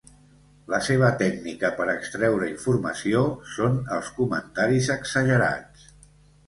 La 0.73 0.77
seva 0.85 1.11
tècnica 1.19 1.71
per 1.81 1.87
extreure 1.93 2.49
informació 2.55 3.23
són 3.53 3.79
els 3.99 4.13
comentaris 4.21 4.93
exagerats. 5.01 5.89